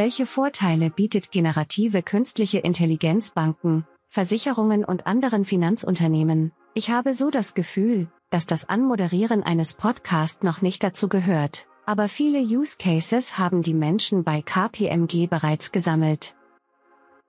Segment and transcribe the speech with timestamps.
[0.00, 6.52] welche Vorteile bietet generative künstliche Intelligenz Banken, Versicherungen und anderen Finanzunternehmen?
[6.72, 12.08] Ich habe so das Gefühl, dass das Anmoderieren eines Podcasts noch nicht dazu gehört, aber
[12.08, 16.34] viele Use Cases haben die Menschen bei KPMG bereits gesammelt.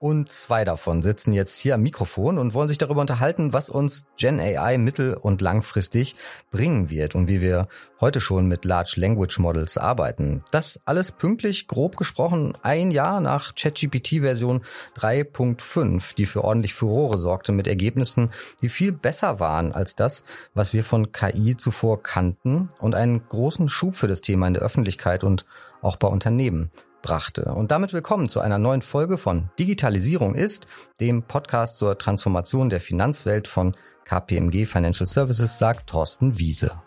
[0.02, 4.04] Und zwei davon sitzen jetzt hier am Mikrofon und wollen sich darüber unterhalten, was uns
[4.16, 6.16] Gen AI mittel- und langfristig
[6.50, 7.68] bringen wird und wie wir
[8.00, 10.42] heute schon mit Large Language Models arbeiten.
[10.50, 14.62] Das alles pünktlich, grob gesprochen, ein Jahr nach ChatGPT Version
[14.96, 20.72] 3.5, die für ordentlich Furore sorgte mit Ergebnissen, die viel besser waren als das, was
[20.72, 25.22] wir von KI zuvor kannten und einen großen Schub für das Thema in der Öffentlichkeit
[25.22, 25.46] und
[25.80, 27.52] auch bei Unternehmen brachte.
[27.54, 30.66] Und damit willkommen zu einer neuen Folge von Digitalisierung ist,
[31.00, 36.80] dem Podcast zur Transformation der Finanzwelt von KPMG Financial Services, sagt Thorsten Wiese.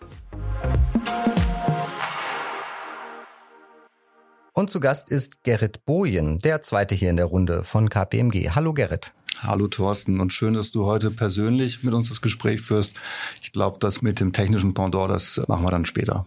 [4.54, 8.52] Und zu Gast ist Gerrit Bojen, der zweite hier in der Runde von KPMG.
[8.52, 9.14] Hallo Gerrit.
[9.42, 12.96] Hallo Thorsten und schön, dass du heute persönlich mit uns das Gespräch führst.
[13.42, 16.26] Ich glaube, das mit dem technischen Pendant, das machen wir dann später.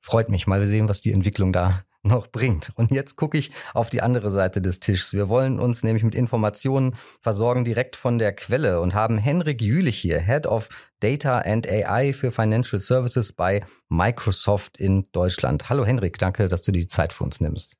[0.00, 0.48] Freut mich.
[0.48, 2.72] Mal sehen, was die Entwicklung da noch bringt.
[2.74, 5.12] Und jetzt gucke ich auf die andere Seite des Tisches.
[5.12, 9.98] Wir wollen uns nämlich mit Informationen versorgen direkt von der Quelle und haben Henrik Jülich
[9.98, 10.68] hier, Head of
[11.00, 15.68] Data and AI für Financial Services bei Microsoft in Deutschland.
[15.68, 17.74] Hallo Henrik, danke, dass du die Zeit für uns nimmst.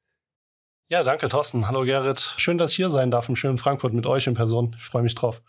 [0.90, 1.68] Ja, danke Thorsten.
[1.68, 2.34] Hallo Gerrit.
[2.38, 4.74] Schön, dass ich hier sein darf im schönen Frankfurt mit euch in Person.
[4.78, 5.42] Ich freue mich drauf.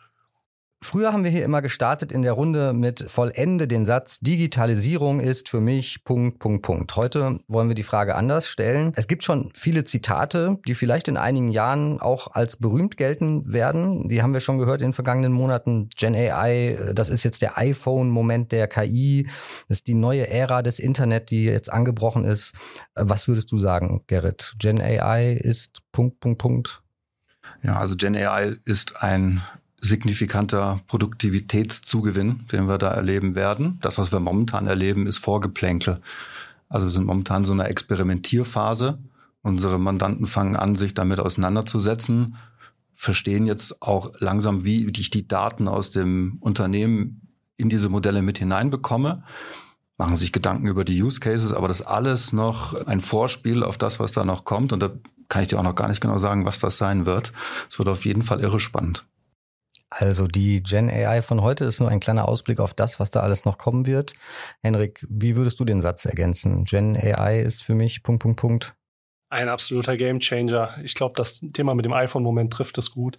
[0.82, 5.50] Früher haben wir hier immer gestartet in der Runde mit vollende den Satz, Digitalisierung ist
[5.50, 6.96] für mich Punkt, Punkt, Punkt.
[6.96, 8.94] Heute wollen wir die Frage anders stellen.
[8.96, 14.08] Es gibt schon viele Zitate, die vielleicht in einigen Jahren auch als berühmt gelten werden.
[14.08, 15.90] Die haben wir schon gehört in den vergangenen Monaten.
[15.98, 19.28] Gen AI, das ist jetzt der iPhone-Moment der KI,
[19.68, 22.56] das ist die neue Ära des Internet, die jetzt angebrochen ist.
[22.96, 24.56] Was würdest du sagen, Gerrit?
[24.58, 26.82] Gen AI ist Punkt, Punkt, Punkt.
[27.64, 29.42] Ja, also Gen AI ist ein
[29.82, 33.80] signifikanter Produktivitätszugewinn, den wir da erleben werden.
[33.82, 36.02] Das, was wir momentan erleben, ist Vorgeplänkel.
[36.68, 39.00] Also wir sind momentan in so einer Experimentierphase.
[39.42, 42.36] Unsere Mandanten fangen an, sich damit auseinanderzusetzen,
[42.94, 47.22] verstehen jetzt auch langsam, wie ich die Daten aus dem Unternehmen
[47.56, 49.24] in diese Modelle mit hineinbekomme,
[49.98, 54.00] machen sich Gedanken über die Use Cases, aber das alles noch ein Vorspiel auf das,
[54.00, 54.74] was da noch kommt.
[54.74, 54.92] Und da
[55.30, 57.34] kann ich dir auch noch gar nicht genau sagen, was das sein wird.
[57.70, 59.06] Es wird auf jeden Fall irre spannend.
[59.90, 63.22] Also die Gen AI von heute ist nur ein kleiner Ausblick auf das, was da
[63.22, 64.14] alles noch kommen wird.
[64.62, 66.64] Henrik, wie würdest du den Satz ergänzen?
[66.64, 68.76] Gen AI ist für mich Punkt, Punkt, Punkt.
[69.32, 70.78] Ein absoluter Gamechanger.
[70.84, 73.18] Ich glaube, das Thema mit dem iPhone-Moment trifft es gut.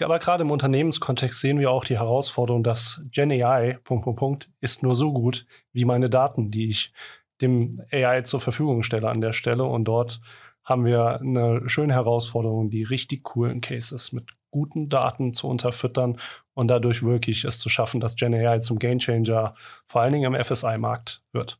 [0.00, 4.50] Aber gerade im Unternehmenskontext sehen wir auch die Herausforderung, dass Gen AI, Punkt, Punkt, Punkt,
[4.60, 6.92] ist nur so gut wie meine Daten, die ich
[7.40, 9.64] dem AI zur Verfügung stelle an der Stelle.
[9.64, 10.20] Und dort
[10.64, 16.20] haben wir eine schöne Herausforderung, die richtig coolen Cases mit guten Daten zu unterfüttern
[16.54, 20.44] und dadurch wirklich es zu schaffen, dass Gen AI zum Gamechanger vor allen Dingen im
[20.44, 21.58] FSI-Markt wird.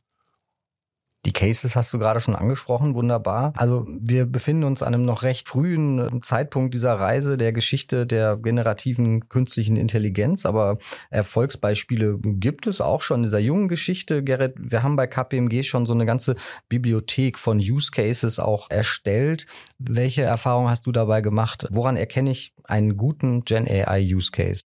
[1.25, 3.51] Die Cases hast du gerade schon angesprochen, wunderbar.
[3.57, 8.05] Also wir befinden uns an einem noch recht frühen äh, Zeitpunkt dieser Reise der Geschichte
[8.05, 10.77] der generativen künstlichen Intelligenz, aber
[11.09, 14.23] Erfolgsbeispiele gibt es auch schon in dieser jungen Geschichte.
[14.23, 16.35] Gerrit, wir haben bei KPMG schon so eine ganze
[16.69, 19.47] Bibliothek von Use Cases auch erstellt.
[19.79, 21.67] Welche Erfahrungen hast du dabei gemacht?
[21.71, 24.63] Woran erkenne ich einen guten Gen AI Use Case?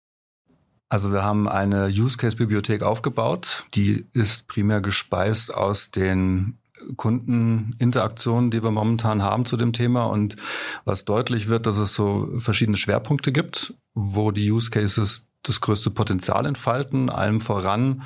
[0.89, 3.65] Also wir haben eine Use Case Bibliothek aufgebaut.
[3.73, 6.59] Die ist primär gespeist aus den
[6.95, 10.35] Kundeninteraktionen, die wir momentan haben zu dem Thema und
[10.85, 15.89] was deutlich wird, dass es so verschiedene Schwerpunkte gibt, wo die Use Cases das größte
[15.91, 17.09] Potenzial entfalten.
[17.09, 18.03] Allem voran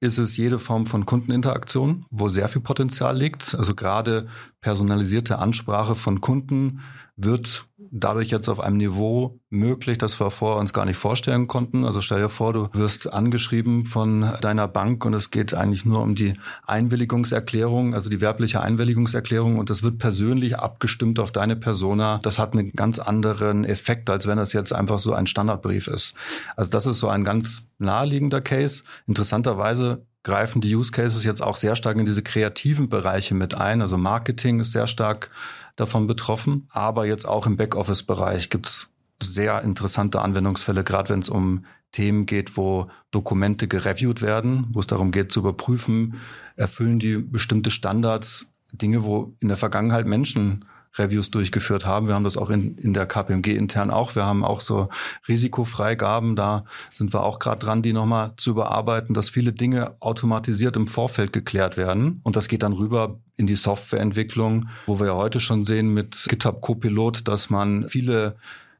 [0.00, 3.54] ist es jede Form von Kundeninteraktion, wo sehr viel Potenzial liegt.
[3.54, 4.28] Also gerade
[4.60, 6.80] personalisierte Ansprache von Kunden
[7.16, 11.84] wird dadurch jetzt auf einem Niveau möglich, das wir vorher uns gar nicht vorstellen konnten.
[11.84, 16.02] Also stell dir vor, du wirst angeschrieben von deiner Bank und es geht eigentlich nur
[16.02, 16.34] um die
[16.66, 22.18] Einwilligungserklärung, also die werbliche Einwilligungserklärung und das wird persönlich abgestimmt auf deine Persona.
[22.22, 26.14] Das hat einen ganz anderen Effekt, als wenn das jetzt einfach so ein Standardbrief ist.
[26.54, 28.84] Also das ist so ein ganz naheliegender Case.
[29.06, 33.80] Interessanterweise greifen die Use Cases jetzt auch sehr stark in diese kreativen Bereiche mit ein.
[33.80, 35.30] Also Marketing ist sehr stark
[35.76, 36.66] davon betroffen.
[36.70, 38.90] Aber jetzt auch im Backoffice-Bereich gibt's
[39.22, 44.86] sehr interessante Anwendungsfälle, gerade wenn es um Themen geht, wo Dokumente gereviewt werden, wo es
[44.86, 46.20] darum geht zu überprüfen,
[46.56, 50.66] erfüllen die bestimmte Standards, Dinge, wo in der Vergangenheit Menschen
[50.98, 52.08] Reviews durchgeführt haben.
[52.08, 54.14] Wir haben das auch in, in der KPMG intern auch.
[54.14, 54.88] Wir haben auch so
[55.28, 56.36] Risikofreigaben.
[56.36, 60.86] Da sind wir auch gerade dran, die nochmal zu überarbeiten, dass viele Dinge automatisiert im
[60.86, 62.20] Vorfeld geklärt werden.
[62.22, 66.26] Und das geht dann rüber in die Softwareentwicklung, wo wir ja heute schon sehen mit
[66.28, 68.36] GitHub Copilot, dass man viele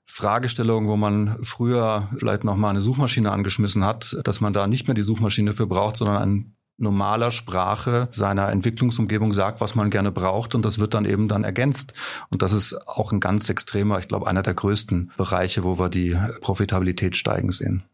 [0.06, 4.86] Fragestellungen, wo man früher vielleicht noch mal eine Suchmaschine angeschmissen hat, dass man da nicht
[4.86, 10.12] mehr die Suchmaschine für braucht, sondern ein normaler Sprache seiner Entwicklungsumgebung sagt, was man gerne
[10.12, 11.94] braucht und das wird dann eben dann ergänzt.
[12.31, 15.88] Und das ist auch ein ganz extremer, ich glaube, einer der größten Bereiche, wo wir
[15.88, 17.84] die Profitabilität steigen sehen.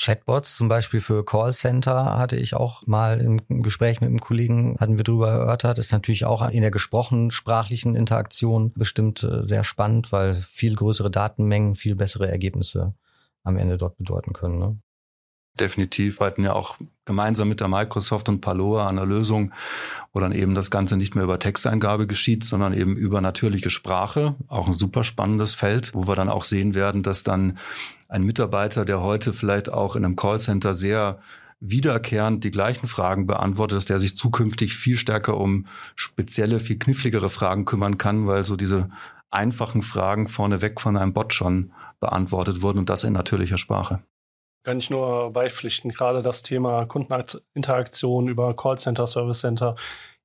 [0.00, 4.96] Chatbots zum Beispiel für Callcenter hatte ich auch mal im Gespräch mit einem Kollegen, hatten
[4.96, 5.78] wir drüber erörtert.
[5.78, 11.10] Ist natürlich auch in der gesprochen sprachlichen Interaktion bestimmt äh, sehr spannend, weil viel größere
[11.10, 12.94] Datenmengen viel bessere Ergebnisse
[13.44, 14.58] am Ende dort bedeuten können.
[14.58, 14.78] Ne?
[15.58, 16.20] Definitiv.
[16.20, 19.52] Hatten ja auch gemeinsam mit der Microsoft und Paloa an einer Lösung,
[20.12, 24.36] wo dann eben das Ganze nicht mehr über Texteingabe geschieht, sondern eben über natürliche Sprache.
[24.48, 27.58] Auch ein super spannendes Feld, wo wir dann auch sehen werden, dass dann
[28.08, 31.20] ein Mitarbeiter, der heute vielleicht auch in einem Callcenter sehr
[31.60, 37.28] wiederkehrend die gleichen Fragen beantwortet, dass der sich zukünftig viel stärker um spezielle, viel kniffligere
[37.28, 38.88] Fragen kümmern kann, weil so diese
[39.30, 44.00] einfachen Fragen vorneweg von einem Bot schon beantwortet wurden und das in natürlicher Sprache.
[44.62, 45.90] Kann ich nur beipflichten.
[45.90, 49.76] Gerade das Thema Kundeninteraktion über Callcenter, Service Center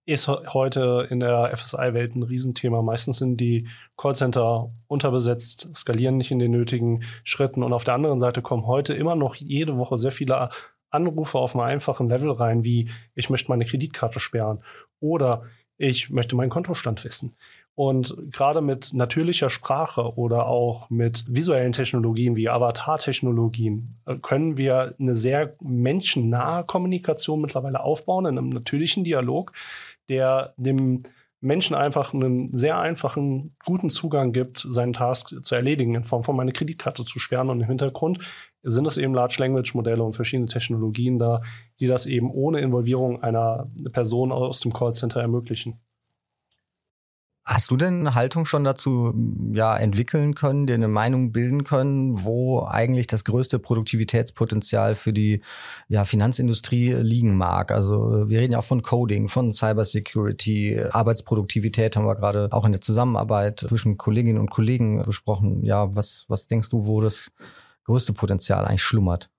[0.05, 2.81] ist heute in der FSI-Welt ein Riesenthema.
[2.81, 3.67] Meistens sind die
[3.97, 7.63] Callcenter unterbesetzt, skalieren nicht in den nötigen Schritten.
[7.63, 10.49] Und auf der anderen Seite kommen heute immer noch jede Woche sehr viele
[10.91, 14.63] Anrufe auf einem einfachen Level rein, wie ich möchte meine Kreditkarte sperren
[14.99, 15.43] oder
[15.77, 17.35] ich möchte meinen Kontostand wissen.
[17.75, 24.95] Und gerade mit natürlicher Sprache oder auch mit visuellen Technologien wie Avatar-Technologien äh, können wir
[24.97, 29.51] eine sehr menschennahe Kommunikation mittlerweile aufbauen in einem natürlichen Dialog,
[30.07, 31.03] der dem
[31.41, 36.35] Menschen einfach einen sehr einfachen, guten Zugang gibt, seinen Task zu erledigen, in Form von
[36.35, 37.49] meine Kreditkarte zu sperren.
[37.49, 38.19] Und im Hintergrund
[38.63, 41.41] sind es eben Large Language Modelle und verschiedene Technologien da,
[41.79, 45.79] die das eben ohne Involvierung einer Person aus dem Callcenter ermöglichen.
[47.47, 49.13] Hast du denn eine Haltung schon dazu
[49.53, 55.41] ja, entwickeln können, dir eine Meinung bilden können, wo eigentlich das größte Produktivitätspotenzial für die
[55.87, 57.69] ja, Finanzindustrie liegen mag?
[57.69, 62.71] Also wir reden ja auch von Coding, von Cybersecurity, Arbeitsproduktivität haben wir gerade auch in
[62.71, 65.63] der Zusammenarbeit zwischen Kolleginnen und Kollegen besprochen.
[65.63, 67.31] Ja, was, was denkst du, wo das
[67.83, 69.29] größte Potenzial eigentlich schlummert?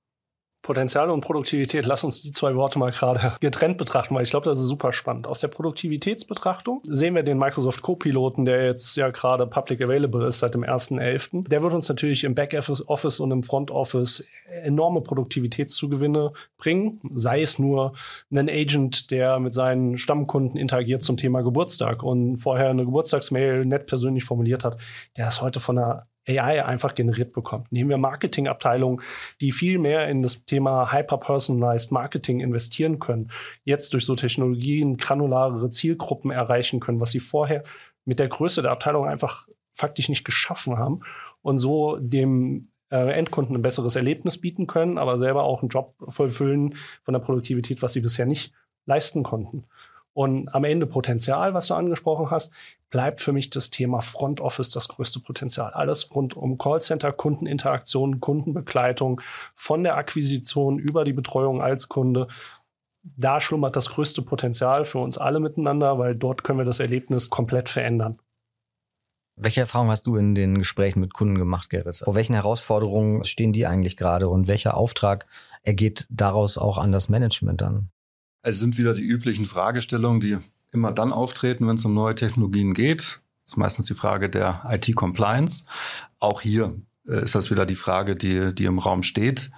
[0.66, 4.50] Potenzial und Produktivität, lass uns die zwei Worte mal gerade getrennt betrachten, weil ich glaube,
[4.50, 5.28] das ist super spannend.
[5.28, 10.40] Aus der Produktivitätsbetrachtung sehen wir den Microsoft Co-Piloten, der jetzt ja gerade public available ist
[10.40, 11.48] seit dem 1.11.
[11.48, 14.26] Der wird uns natürlich im Backoffice und im Front Office
[14.64, 17.92] enorme Produktivitätszugewinne bringen, sei es nur
[18.32, 23.86] ein Agent, der mit seinen Stammkunden interagiert zum Thema Geburtstag und vorher eine Geburtstagsmail nett
[23.86, 24.78] persönlich formuliert hat,
[25.16, 27.70] der ist heute von einer AI einfach generiert bekommt.
[27.72, 29.02] Nehmen wir Marketingabteilungen,
[29.40, 33.30] die viel mehr in das Thema Hyper-Personalized Marketing investieren können,
[33.64, 37.62] jetzt durch so Technologien granularere Zielgruppen erreichen können, was sie vorher
[38.04, 41.00] mit der Größe der Abteilung einfach faktisch nicht geschaffen haben
[41.42, 45.94] und so dem äh, Endkunden ein besseres Erlebnis bieten können, aber selber auch einen Job
[46.08, 48.52] vollfüllen von der Produktivität, was sie bisher nicht
[48.86, 49.64] leisten konnten.
[50.16, 52.50] Und am Ende Potenzial, was du angesprochen hast,
[52.88, 55.74] bleibt für mich das Thema Front Office das größte Potenzial.
[55.74, 59.20] Alles rund um Callcenter, Kundeninteraktion, Kundenbegleitung,
[59.54, 62.28] von der Akquisition über die Betreuung als Kunde.
[63.02, 67.28] Da schlummert das größte Potenzial für uns alle miteinander, weil dort können wir das Erlebnis
[67.28, 68.18] komplett verändern.
[69.38, 71.98] Welche Erfahrungen hast du in den Gesprächen mit Kunden gemacht, Gerrit?
[71.98, 75.26] Vor welchen Herausforderungen stehen die eigentlich gerade und welcher Auftrag
[75.62, 77.90] ergeht daraus auch an das Management dann?
[78.46, 80.38] Es sind wieder die üblichen Fragestellungen, die
[80.70, 83.00] immer dann auftreten, wenn es um neue Technologien geht.
[83.00, 85.64] Das ist meistens die Frage der IT-Compliance.
[86.20, 89.50] Auch hier äh, ist das wieder die Frage, die, die im Raum steht.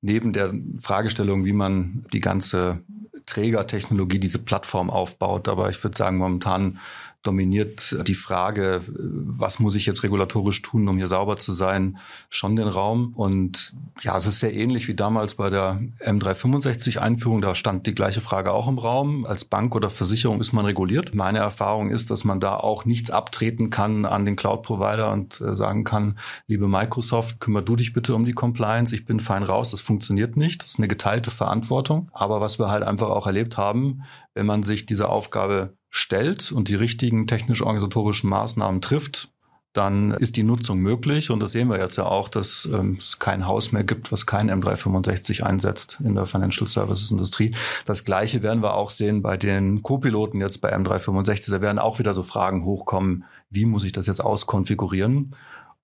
[0.00, 2.82] Neben der Fragestellung, wie man die ganze
[3.26, 5.46] Trägertechnologie, diese Plattform aufbaut.
[5.46, 6.80] Aber ich würde sagen, momentan
[7.22, 11.98] dominiert die Frage, was muss ich jetzt regulatorisch tun, um hier sauber zu sein,
[12.28, 13.12] schon den Raum.
[13.14, 17.40] Und ja, es ist sehr ähnlich wie damals bei der M365-Einführung.
[17.40, 19.24] Da stand die gleiche Frage auch im Raum.
[19.24, 21.14] Als Bank oder Versicherung ist man reguliert.
[21.14, 25.54] Meine Erfahrung ist, dass man da auch nichts abtreten kann an den Cloud-Provider und äh,
[25.54, 28.94] sagen kann, liebe Microsoft, kümmer du dich bitte um die Compliance.
[28.94, 29.70] Ich bin fein raus.
[29.70, 30.62] Das funktioniert nicht.
[30.62, 32.10] Das ist eine geteilte Verantwortung.
[32.12, 34.02] Aber was wir halt einfach auch erlebt haben,
[34.34, 39.28] wenn man sich diese Aufgabe stellt und die richtigen technisch-organisatorischen Maßnahmen trifft,
[39.74, 41.30] dann ist die Nutzung möglich.
[41.30, 44.24] Und das sehen wir jetzt ja auch, dass ähm, es kein Haus mehr gibt, was
[44.24, 47.54] kein M365 einsetzt in der Financial Services Industrie.
[47.84, 51.50] Das Gleiche werden wir auch sehen bei den Co-Piloten jetzt bei M365.
[51.50, 55.30] Da werden auch wieder so Fragen hochkommen, wie muss ich das jetzt auskonfigurieren?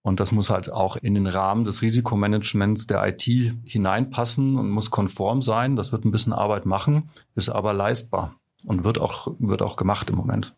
[0.00, 3.24] Und das muss halt auch in den Rahmen des Risikomanagements der IT
[3.64, 5.76] hineinpassen und muss konform sein.
[5.76, 8.34] Das wird ein bisschen Arbeit machen, ist aber leistbar
[8.64, 10.56] und wird auch, wird auch gemacht im Moment.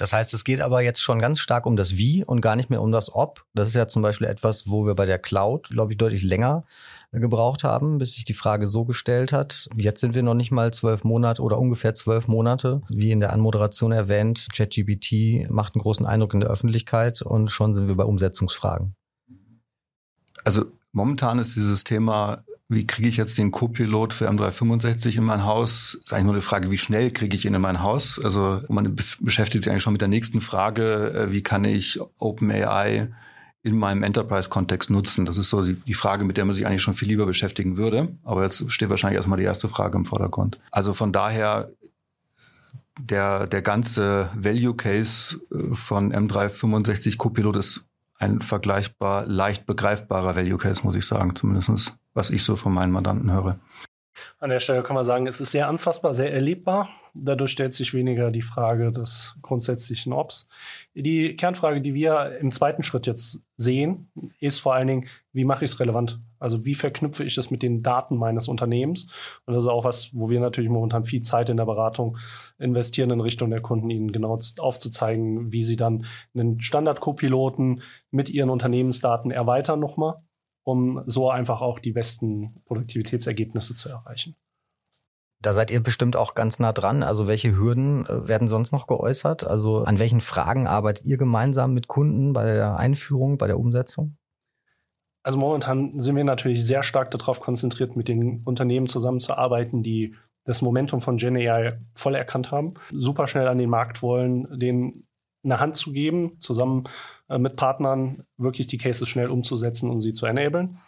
[0.00, 2.70] Das heißt, es geht aber jetzt schon ganz stark um das Wie und gar nicht
[2.70, 3.44] mehr um das Ob.
[3.52, 6.64] Das ist ja zum Beispiel etwas, wo wir bei der Cloud, glaube ich, deutlich länger
[7.12, 9.68] gebraucht haben, bis sich die Frage so gestellt hat.
[9.76, 12.80] Jetzt sind wir noch nicht mal zwölf Monate oder ungefähr zwölf Monate.
[12.88, 17.74] Wie in der Anmoderation erwähnt, ChatGPT macht einen großen Eindruck in der Öffentlichkeit und schon
[17.74, 18.94] sind wir bei Umsetzungsfragen.
[20.44, 25.44] Also momentan ist dieses Thema wie kriege ich jetzt den Co-Pilot für M365 in mein
[25.44, 25.94] Haus?
[25.94, 28.20] Ist eigentlich nur eine Frage, wie schnell kriege ich ihn in mein Haus?
[28.22, 33.08] Also man beschäftigt sich eigentlich schon mit der nächsten Frage, äh, wie kann ich OpenAI
[33.64, 35.26] in meinem Enterprise-Kontext nutzen?
[35.26, 38.16] Das ist so die Frage, mit der man sich eigentlich schon viel lieber beschäftigen würde.
[38.22, 40.60] Aber jetzt steht wahrscheinlich erstmal die erste Frage im Vordergrund.
[40.70, 41.72] Also von daher
[43.00, 47.89] der, der ganze Value Case äh, von M365 Copilot ist
[48.20, 52.92] ein vergleichbar leicht begreifbarer Value Case, muss ich sagen, zumindestens was ich so von meinen
[52.92, 53.58] Mandanten höre.
[54.38, 56.90] An der Stelle kann man sagen, es ist sehr anfassbar, sehr erlebbar.
[57.14, 60.48] Dadurch stellt sich weniger die Frage des grundsätzlichen Ops.
[60.94, 65.64] Die Kernfrage, die wir im zweiten Schritt jetzt sehen, ist vor allen Dingen, wie mache
[65.64, 66.20] ich es relevant?
[66.38, 69.10] Also wie verknüpfe ich das mit den Daten meines Unternehmens?
[69.44, 72.16] Und das ist auch was, wo wir natürlich momentan viel Zeit in der Beratung
[72.58, 78.50] investieren in Richtung der Kunden, ihnen genau aufzuzeigen, wie sie dann einen Standard-Copiloten mit ihren
[78.50, 80.22] Unternehmensdaten erweitern nochmal
[80.70, 84.36] um so einfach auch die besten Produktivitätsergebnisse zu erreichen.
[85.42, 87.02] Da seid ihr bestimmt auch ganz nah dran.
[87.02, 89.44] Also welche Hürden äh, werden sonst noch geäußert?
[89.44, 94.16] Also an welchen Fragen arbeitet ihr gemeinsam mit Kunden bei der Einführung, bei der Umsetzung?
[95.22, 100.62] Also momentan sind wir natürlich sehr stark darauf konzentriert, mit den Unternehmen zusammenzuarbeiten, die das
[100.62, 105.06] Momentum von GenAI voll erkannt haben, super schnell an den Markt wollen, den
[105.42, 106.84] eine Hand zu geben, zusammen
[107.28, 110.78] äh, mit Partnern wirklich die Cases schnell umzusetzen und sie zu enablen.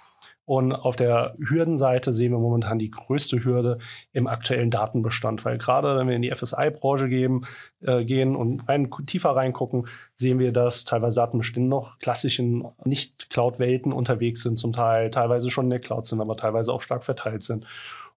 [0.44, 3.78] Und auf der Hürdenseite sehen wir momentan die größte Hürde
[4.12, 7.46] im aktuellen Datenbestand, weil gerade wenn wir in die FSI-Branche gehen,
[7.80, 14.42] äh, gehen und rein, tiefer reingucken, sehen wir, dass teilweise Datenbestände noch klassischen Nicht-Cloud-Welten unterwegs
[14.42, 17.64] sind, zum Teil teilweise schon in der Cloud sind, aber teilweise auch stark verteilt sind.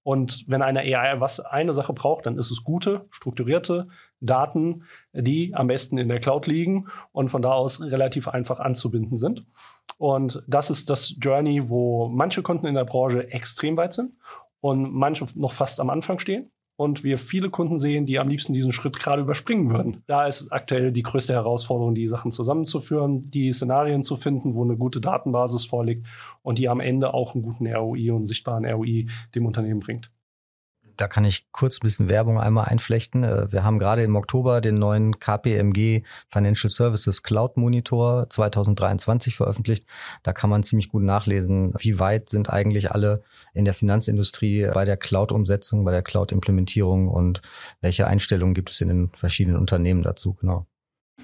[0.01, 3.87] Und wenn eine AI was eine Sache braucht, dann ist es gute, strukturierte
[4.21, 9.17] Daten, die am besten in der Cloud liegen und von da aus relativ einfach anzubinden
[9.17, 9.45] sind.
[9.97, 14.13] Und das ist das Journey, wo manche Kunden in der Branche extrem weit sind
[14.59, 18.53] und manche noch fast am Anfang stehen und wir viele Kunden sehen, die am liebsten
[18.53, 20.03] diesen Schritt gerade überspringen würden.
[20.07, 24.75] Da ist aktuell die größte Herausforderung, die Sachen zusammenzuführen, die Szenarien zu finden, wo eine
[24.75, 26.05] gute Datenbasis vorliegt
[26.41, 30.11] und die am Ende auch einen guten ROI und einen sichtbaren ROI dem Unternehmen bringt
[30.97, 33.23] da kann ich kurz ein bisschen Werbung einmal einflechten.
[33.23, 39.85] Äh, wir haben gerade im Oktober den neuen KPMG Financial Services Cloud Monitor 2023 veröffentlicht.
[40.23, 43.23] Da kann man ziemlich gut nachlesen, wie weit sind eigentlich alle
[43.53, 47.41] in der Finanzindustrie bei der Cloud-Umsetzung, bei der Cloud-Implementierung und
[47.81, 50.65] welche Einstellungen gibt es in den verschiedenen Unternehmen dazu, genau.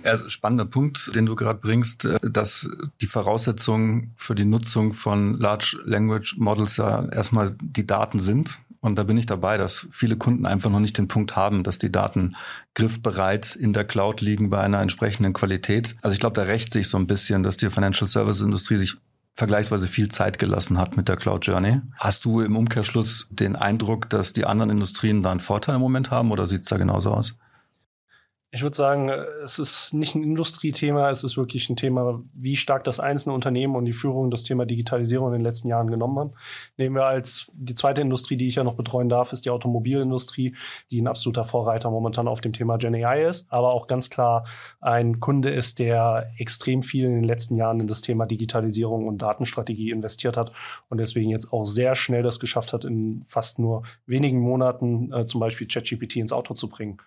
[0.03, 2.69] Ja, spannender Punkt, den du gerade bringst, äh, dass
[3.01, 8.59] die Voraussetzungen für die Nutzung von Large Language Models ja erstmal die Daten sind.
[8.81, 11.77] Und da bin ich dabei, dass viele Kunden einfach noch nicht den Punkt haben, dass
[11.77, 12.35] die Daten
[12.73, 15.95] griffbereit in der Cloud liegen bei einer entsprechenden Qualität.
[16.01, 18.95] Also ich glaube, da rächt sich so ein bisschen, dass die Financial Services Industrie sich
[19.33, 21.79] vergleichsweise viel Zeit gelassen hat mit der Cloud Journey.
[21.95, 26.11] Hast du im Umkehrschluss den Eindruck, dass die anderen Industrien da einen Vorteil im Moment
[26.11, 27.37] haben oder sieht es da genauso aus?
[28.53, 32.83] Ich würde sagen, es ist nicht ein Industriethema, es ist wirklich ein Thema, wie stark
[32.83, 36.31] das einzelne Unternehmen und die Führung das Thema Digitalisierung in den letzten Jahren genommen haben.
[36.75, 40.53] Nehmen wir als die zweite Industrie, die ich ja noch betreuen darf, ist die Automobilindustrie,
[40.91, 44.45] die ein absoluter Vorreiter momentan auf dem Thema Gen AI ist, aber auch ganz klar
[44.81, 49.21] ein Kunde ist, der extrem viel in den letzten Jahren in das Thema Digitalisierung und
[49.21, 50.51] Datenstrategie investiert hat
[50.89, 55.23] und deswegen jetzt auch sehr schnell das geschafft hat, in fast nur wenigen Monaten äh,
[55.23, 56.97] zum Beispiel ChatGPT ins Auto zu bringen.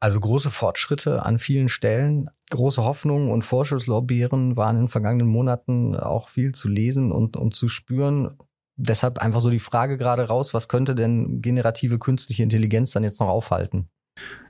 [0.00, 2.30] Also große Fortschritte an vielen Stellen.
[2.50, 7.54] Große Hoffnungen und Vorschusslorbeeren waren in den vergangenen Monaten auch viel zu lesen und, und
[7.54, 8.38] zu spüren.
[8.76, 13.18] Deshalb einfach so die Frage gerade raus, was könnte denn generative künstliche Intelligenz dann jetzt
[13.18, 13.88] noch aufhalten?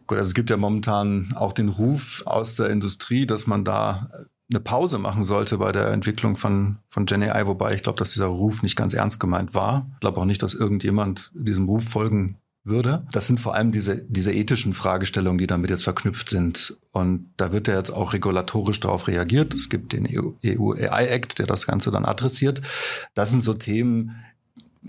[0.06, 4.10] Gut, also es gibt ja momentan auch den Ruf aus der Industrie, dass man da
[4.50, 8.26] eine Pause machen sollte bei der Entwicklung von, von GenAI, wobei ich glaube, dass dieser
[8.26, 9.90] Ruf nicht ganz ernst gemeint war.
[9.94, 12.38] Ich glaube auch nicht, dass irgendjemand diesem Ruf folgen
[12.68, 13.06] würde.
[13.12, 16.76] Das sind vor allem diese, diese ethischen Fragestellungen, die damit jetzt verknüpft sind.
[16.92, 19.54] Und da wird ja jetzt auch regulatorisch darauf reagiert.
[19.54, 22.62] Es gibt den EU, EU AI Act, der das Ganze dann adressiert.
[23.14, 24.16] Das sind so Themen,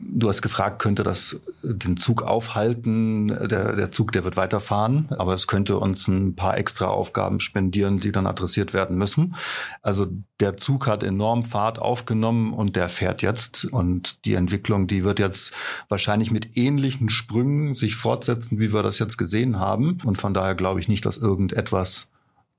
[0.02, 3.28] Du hast gefragt, könnte das den Zug aufhalten?
[3.28, 8.00] Der, der Zug, der wird weiterfahren, aber es könnte uns ein paar extra Aufgaben spendieren,
[8.00, 9.36] die dann adressiert werden müssen.
[9.82, 10.08] Also
[10.40, 13.66] der Zug hat enorm Fahrt aufgenommen und der fährt jetzt.
[13.66, 15.54] Und die Entwicklung, die wird jetzt
[15.90, 19.98] wahrscheinlich mit ähnlichen Sprüngen sich fortsetzen, wie wir das jetzt gesehen haben.
[20.06, 22.10] Und von daher glaube ich nicht, dass irgendetwas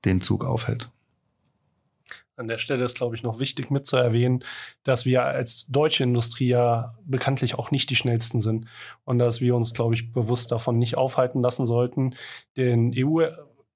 [0.05, 0.89] den Zug aufhält.
[2.37, 4.43] An der Stelle ist, glaube ich, noch wichtig mitzuerwähnen,
[4.83, 8.67] dass wir als deutsche Industrie ja bekanntlich auch nicht die schnellsten sind
[9.03, 12.15] und dass wir uns, glaube ich, bewusst davon nicht aufhalten lassen sollten.
[12.55, 13.21] Den EU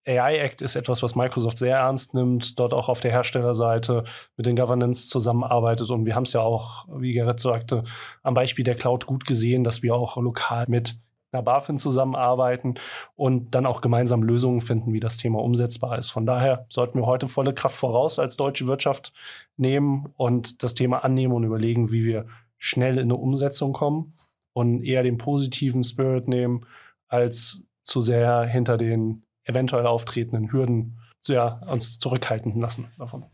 [0.07, 4.03] AI Act ist etwas, was Microsoft sehr ernst nimmt, dort auch auf der Herstellerseite
[4.37, 5.89] mit den Governance zusammenarbeitet.
[5.89, 7.83] Und wir haben es ja auch, wie Gerrit sagte,
[8.21, 10.99] am Beispiel der Cloud gut gesehen, dass wir auch lokal mit
[11.35, 12.75] einer BaFin zusammenarbeiten
[13.15, 16.09] und dann auch gemeinsam Lösungen finden, wie das Thema umsetzbar ist.
[16.09, 19.13] Von daher sollten wir heute volle Kraft voraus als deutsche Wirtschaft
[19.57, 22.25] nehmen und das Thema annehmen und überlegen, wie wir
[22.57, 24.13] schnell in eine Umsetzung kommen
[24.53, 26.65] und eher den positiven Spirit nehmen,
[27.07, 33.25] als zu sehr hinter den eventuell auftretenden Hürden ja, uns zurückhalten lassen davon.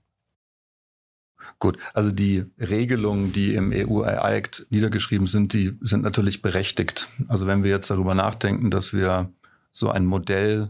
[1.61, 7.07] Gut, also die Regelungen, die im EU-Act niedergeschrieben sind, die sind natürlich berechtigt.
[7.27, 9.29] Also wenn wir jetzt darüber nachdenken, dass wir
[9.69, 10.69] so ein Modell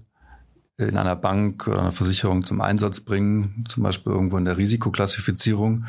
[0.75, 5.85] in einer Bank oder einer Versicherung zum Einsatz bringen, zum Beispiel irgendwo in der Risikoklassifizierung,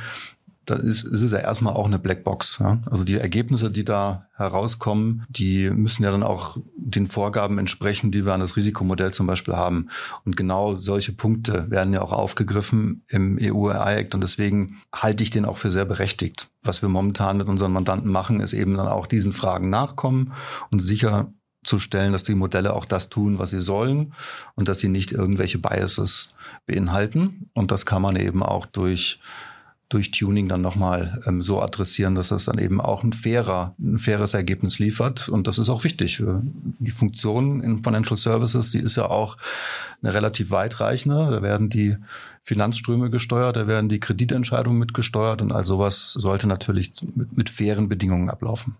[0.67, 2.59] da ist, ist es ja erstmal auch eine Blackbox.
[2.61, 2.81] Ja?
[2.91, 8.25] Also die Ergebnisse, die da herauskommen, die müssen ja dann auch den Vorgaben entsprechen, die
[8.25, 9.89] wir an das Risikomodell zum Beispiel haben.
[10.25, 15.45] Und genau solche Punkte werden ja auch aufgegriffen im EU-AI-Act und deswegen halte ich den
[15.45, 16.49] auch für sehr berechtigt.
[16.63, 20.33] Was wir momentan mit unseren Mandanten machen, ist eben dann auch diesen Fragen nachkommen
[20.71, 21.33] und sicher
[21.65, 24.15] zu stellen, dass die Modelle auch das tun, was sie sollen
[24.55, 27.51] und dass sie nicht irgendwelche Biases beinhalten.
[27.55, 29.21] Und das kann man eben auch durch
[29.93, 33.99] durch Tuning dann nochmal ähm, so adressieren, dass das dann eben auch ein fairer, ein
[33.99, 35.29] faires Ergebnis liefert.
[35.29, 36.23] Und das ist auch wichtig.
[36.79, 39.37] Die Funktion in Financial Services, die ist ja auch
[40.03, 41.31] eine relativ weitreichende.
[41.31, 41.97] Da werden die
[42.43, 47.89] Finanzströme gesteuert, da werden die Kreditentscheidungen mitgesteuert und all sowas sollte natürlich mit, mit fairen
[47.89, 48.77] Bedingungen ablaufen.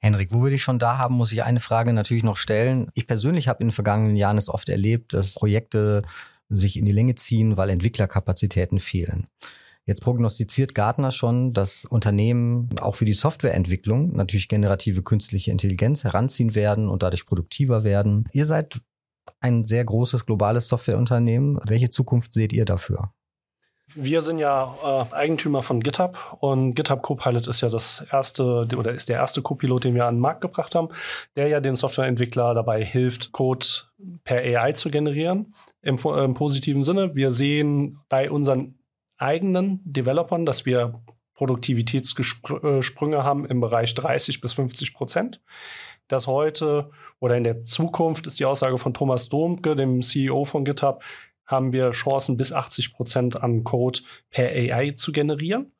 [0.00, 2.88] Henrik, wo wir dich schon da haben, muss ich eine Frage natürlich noch stellen.
[2.94, 6.02] Ich persönlich habe in den vergangenen Jahren es oft erlebt, dass Projekte
[6.48, 9.26] sich in die Länge ziehen, weil Entwicklerkapazitäten fehlen.
[9.88, 16.54] Jetzt prognostiziert Gartner schon, dass Unternehmen auch für die Softwareentwicklung natürlich generative künstliche Intelligenz heranziehen
[16.54, 18.24] werden und dadurch produktiver werden.
[18.34, 18.82] Ihr seid
[19.40, 21.58] ein sehr großes globales Softwareunternehmen.
[21.64, 23.14] Welche Zukunft seht ihr dafür?
[23.94, 28.92] Wir sind ja äh, Eigentümer von GitHub und GitHub Copilot ist ja das erste oder
[28.92, 30.90] ist der erste Copilot, den wir an den Markt gebracht haben,
[31.34, 33.66] der ja den Softwareentwickler dabei hilft, Code
[34.24, 35.54] per AI zu generieren.
[35.80, 37.14] Im, im positiven Sinne.
[37.14, 38.77] Wir sehen bei unseren
[39.18, 40.92] eigenen Developern, dass wir
[41.34, 45.40] Produktivitätssprünge haben im Bereich 30 bis 50 Prozent.
[46.08, 50.64] Dass heute oder in der Zukunft ist die Aussage von Thomas Domke, dem CEO von
[50.64, 51.02] GitHub,
[51.46, 54.00] haben wir Chancen bis 80 Prozent an Code
[54.30, 55.72] per AI zu generieren.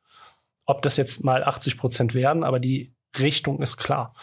[0.64, 4.14] Ob das jetzt mal 80 Prozent werden, aber die Richtung ist klar.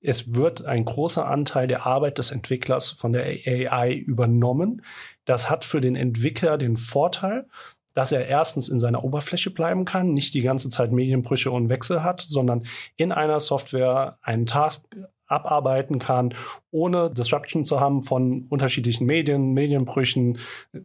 [0.00, 4.84] Es wird ein großer Anteil der Arbeit des Entwicklers von der AI übernommen.
[5.24, 7.48] Das hat für den Entwickler den Vorteil,
[7.94, 12.02] dass er erstens in seiner Oberfläche bleiben kann, nicht die ganze Zeit Medienbrüche und Wechsel
[12.02, 14.86] hat, sondern in einer Software einen Task
[15.26, 16.34] abarbeiten kann,
[16.70, 20.38] ohne Disruption zu haben von unterschiedlichen Medien, Medienbrüchen,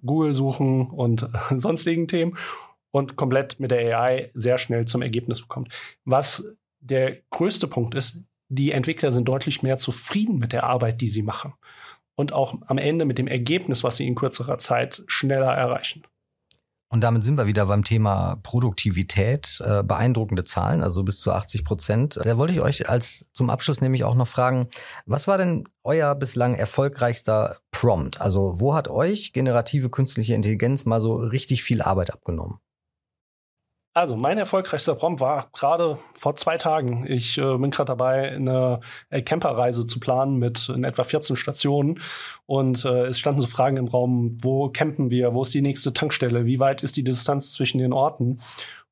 [0.06, 2.38] Google-Suchen und sonstigen Themen
[2.92, 5.74] und komplett mit der AI sehr schnell zum Ergebnis bekommt.
[6.06, 11.10] Was der größte Punkt ist, die Entwickler sind deutlich mehr zufrieden mit der Arbeit, die
[11.10, 11.54] sie machen
[12.16, 16.04] und auch am Ende mit dem Ergebnis, was sie in kürzerer Zeit schneller erreichen.
[16.92, 19.62] Und damit sind wir wieder beim Thema Produktivität.
[19.64, 22.20] Äh, beeindruckende Zahlen, also bis zu 80 Prozent.
[22.24, 24.68] Da wollte ich euch als zum Abschluss nämlich auch noch fragen,
[25.06, 28.20] was war denn euer bislang erfolgreichster Prompt?
[28.20, 32.60] Also wo hat euch generative künstliche Intelligenz mal so richtig viel Arbeit abgenommen?
[33.94, 37.06] Also, mein erfolgreichster Prompt war gerade vor zwei Tagen.
[37.08, 42.00] Ich äh, bin gerade dabei, eine äh, Camperreise zu planen mit in etwa 14 Stationen.
[42.46, 45.92] Und äh, es standen so Fragen im Raum, wo campen wir, wo ist die nächste
[45.92, 48.38] Tankstelle, wie weit ist die Distanz zwischen den Orten?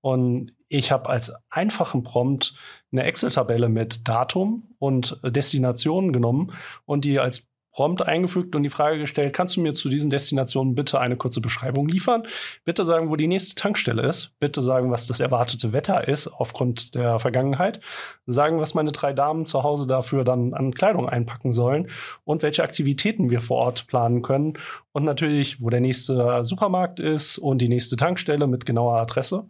[0.02, 2.56] Und ich habe als einfachen Prompt
[2.92, 6.54] eine Excel-Tabelle mit Datum und Destination genommen
[6.86, 10.74] und die als Prompt eingefügt und die Frage gestellt, kannst du mir zu diesen Destinationen
[10.74, 12.24] bitte eine kurze Beschreibung liefern?
[12.66, 14.32] Bitte sagen, wo die nächste Tankstelle ist.
[14.40, 17.80] Bitte sagen, was das erwartete Wetter ist aufgrund der Vergangenheit.
[18.26, 21.92] Sagen, was meine drei Damen zu Hause dafür dann an Kleidung einpacken sollen
[22.24, 24.54] und welche Aktivitäten wir vor Ort planen können.
[24.92, 29.46] Und natürlich, wo der nächste Supermarkt ist und die nächste Tankstelle mit genauer Adresse.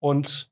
[0.00, 0.47] Und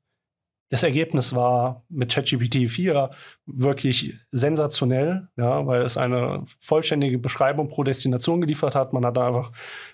[0.69, 3.11] das Ergebnis war mit ChatGPT 4
[3.45, 8.91] wirklich sensationell, ja, weil es eine vollständige Beschreibung pro Destination geliefert hat.
[8.91, 9.51] Man hat einfach,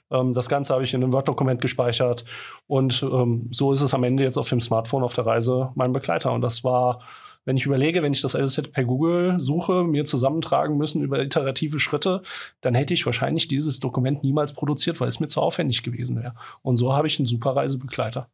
[0.09, 2.25] ähm, das Ganze habe ich in einem Word-Dokument gespeichert
[2.65, 5.93] und ähm, so ist es am Ende jetzt auf dem Smartphone auf der Reise mein
[5.93, 6.31] Begleiter.
[6.31, 7.01] Und das war,
[7.45, 11.21] wenn ich überlege, wenn ich das alles hätte per Google suche, mir zusammentragen müssen über
[11.21, 12.23] iterative Schritte,
[12.61, 16.33] dann hätte ich wahrscheinlich dieses Dokument niemals produziert, weil es mir zu aufwendig gewesen wäre.
[16.63, 18.27] Und so habe ich einen super Reisebegleiter.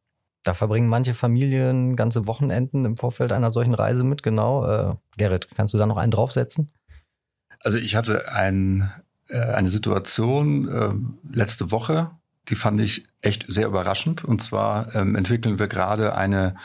[0.43, 4.65] Da verbringen manche Familien ganze Wochenenden im Vorfeld einer solchen Reise mit, genau.
[4.65, 6.71] Äh, Gerrit, kannst du da noch einen draufsetzen?
[7.63, 8.91] Also ich hatte ein,
[9.27, 12.11] äh, eine Situation äh, letzte Woche,
[12.47, 14.23] die fand ich echt sehr überraschend.
[14.23, 16.55] Und zwar ähm, entwickeln wir gerade eine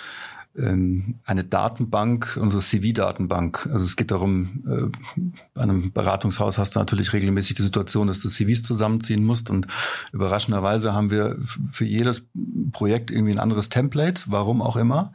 [0.56, 3.68] eine Datenbank, unsere CV-Datenbank.
[3.72, 5.20] Also es geht darum, äh,
[5.52, 9.66] bei einem Beratungshaus hast du natürlich regelmäßig die Situation, dass du CVs zusammenziehen musst und
[10.12, 11.36] überraschenderweise haben wir
[11.72, 12.28] für jedes
[12.70, 15.14] Projekt irgendwie ein anderes Template, warum auch immer.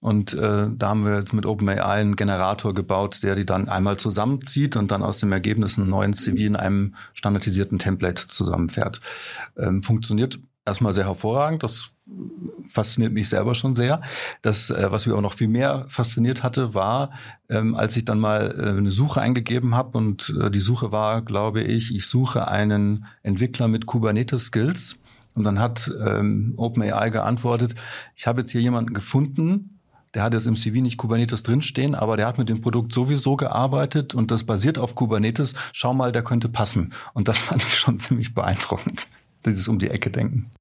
[0.00, 3.98] Und äh, da haben wir jetzt mit OpenAI einen Generator gebaut, der die dann einmal
[3.98, 9.00] zusammenzieht und dann aus dem Ergebnis einen neuen CV in einem standardisierten Template zusammenfährt.
[9.56, 11.62] Ähm, funktioniert erstmal sehr hervorragend.
[11.62, 11.90] Das
[12.66, 14.02] fasziniert mich selber schon sehr.
[14.42, 17.10] Das, äh, was mich auch noch viel mehr fasziniert hatte, war,
[17.48, 21.22] ähm, als ich dann mal äh, eine Suche eingegeben habe und äh, die Suche war,
[21.22, 25.00] glaube ich, ich suche einen Entwickler mit Kubernetes-Skills.
[25.34, 27.74] Und dann hat ähm, OpenAI geantwortet,
[28.14, 29.80] ich habe jetzt hier jemanden gefunden,
[30.12, 33.36] der hat jetzt im CV nicht Kubernetes drinstehen, aber der hat mit dem Produkt sowieso
[33.36, 35.54] gearbeitet und das basiert auf Kubernetes.
[35.72, 36.92] Schau mal, der könnte passen.
[37.14, 39.06] Und das fand ich schon ziemlich beeindruckend
[39.42, 40.52] dieses um die Ecke denken.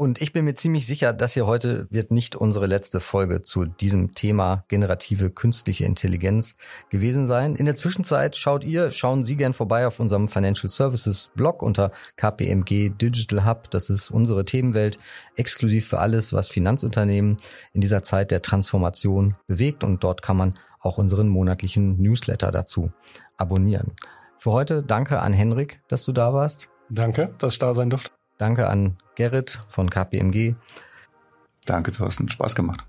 [0.00, 3.64] Und ich bin mir ziemlich sicher, dass hier heute wird nicht unsere letzte Folge zu
[3.64, 6.54] diesem Thema generative künstliche Intelligenz
[6.88, 7.56] gewesen sein.
[7.56, 11.90] In der Zwischenzeit schaut ihr, schauen Sie gern vorbei auf unserem Financial Services Blog unter
[12.14, 13.72] KPMG Digital Hub.
[13.72, 15.00] Das ist unsere Themenwelt,
[15.34, 17.38] exklusiv für alles, was Finanzunternehmen
[17.72, 19.82] in dieser Zeit der Transformation bewegt.
[19.82, 22.92] Und dort kann man auch unseren monatlichen Newsletter dazu
[23.36, 23.94] abonnieren.
[24.38, 26.68] Für heute danke an Henrik, dass du da warst.
[26.90, 28.10] Danke, dass ich da sein durfte.
[28.38, 30.54] Danke an Gerrit von KPMG.
[31.66, 32.28] Danke, Thorsten.
[32.28, 32.86] Spaß gemacht.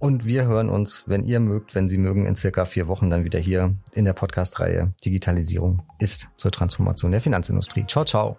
[0.00, 3.24] Und wir hören uns, wenn ihr mögt, wenn Sie mögen, in circa vier Wochen dann
[3.24, 7.86] wieder hier in der Podcast-Reihe Digitalisierung ist zur Transformation der Finanzindustrie.
[7.86, 8.38] Ciao, ciao.